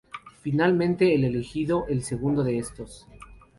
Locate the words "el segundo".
1.87-2.43